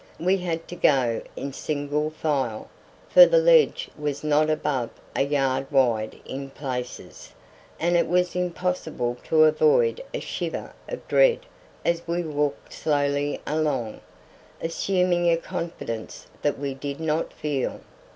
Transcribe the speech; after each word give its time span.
We 0.19 0.37
had 0.37 0.67
to 0.69 0.75
go 0.75 1.21
in 1.35 1.53
single 1.53 2.09
file, 2.09 2.71
for 3.09 3.27
the 3.27 3.37
ledge 3.37 3.87
was 3.95 4.23
not 4.23 4.49
above 4.49 4.89
a 5.15 5.21
yard 5.21 5.71
wide 5.71 6.19
in 6.25 6.49
places, 6.49 7.31
and 7.79 7.95
it 7.95 8.07
was 8.07 8.35
impossible 8.35 9.17
to 9.25 9.43
avoid 9.43 10.01
a 10.11 10.19
shiver 10.19 10.73
of 10.89 11.07
dread 11.07 11.41
as 11.85 12.07
we 12.07 12.23
walked 12.23 12.73
slowly 12.73 13.41
along, 13.45 14.01
assuming 14.59 15.29
a 15.29 15.37
confidence 15.37 16.25
that 16.41 16.57
we 16.57 16.73
did 16.73 16.99
not 16.99 17.31
feel. 17.31 17.79